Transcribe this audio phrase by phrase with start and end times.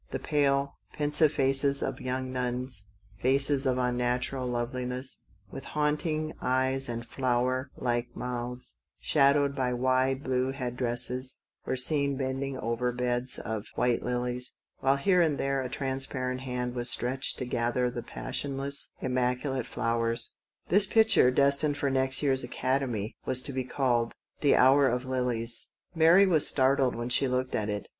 [0.09, 2.87] The pale pensive faces of young nuns,
[3.19, 5.19] faces of un natural loveliness,
[5.51, 12.17] with haunting eyes and flower like mouths, shadowed by wide blue head dresses, were seen
[12.17, 16.73] bending over beds of tall white lilies, while here and there a trans parent hand
[16.73, 20.33] was stretched to gather the passionless, immaculate flowers.
[20.69, 25.05] This pic ture, destined for next year's Academy, was to be called "The Hour of
[25.05, 27.87] Lilies." Mary was startled when she looked at it.